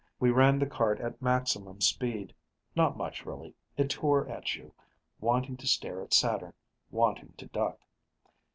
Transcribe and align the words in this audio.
We 0.19 0.31
ran, 0.31 0.57
the 0.57 0.65
cart 0.65 0.99
at 0.99 1.21
maximum 1.21 1.79
speed 1.81 2.33
not 2.75 2.97
much, 2.97 3.23
really. 3.23 3.53
It 3.77 3.91
tore 3.91 4.27
at 4.27 4.55
you, 4.55 4.73
wanting 5.19 5.57
to 5.57 5.67
stare 5.67 6.01
at 6.01 6.11
Saturn, 6.11 6.53
wanting 6.89 7.33
to 7.37 7.45
duck. 7.45 7.77